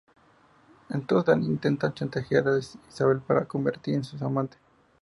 Entonces 0.89 1.27
Dani 1.27 1.45
intenta 1.45 1.93
chantajear 1.93 2.47
a 2.47 2.57
Isabelle 2.57 3.21
para 3.21 3.45
convertirse 3.45 3.97
en 3.97 4.03
su 4.19 4.25
amante. 4.25 4.57